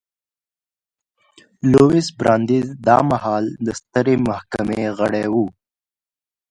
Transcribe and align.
لویس 1.71 2.07
براندیز 2.19 2.67
دا 2.87 2.97
مهال 3.09 3.45
د 3.65 3.67
سترې 3.79 4.15
محکمې 4.27 4.81
غړی 4.97 5.25
و. 5.33 5.35